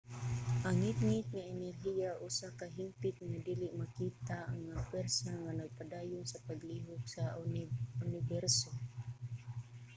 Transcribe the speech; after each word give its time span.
ang 0.67 0.75
ngitngit 0.81 1.25
nga 1.35 1.43
enerhiya 1.53 2.11
usa 2.27 2.47
ka 2.59 2.65
hingpit 2.75 3.15
nga 3.27 3.39
dili 3.47 3.67
makita 3.81 4.39
nga 4.65 4.75
pwersa 4.87 5.29
nga 5.43 5.51
nagpadayon 5.59 6.25
sa 6.27 6.43
paglihok 6.47 7.01
sa 7.13 7.23
uniberso 8.05 8.71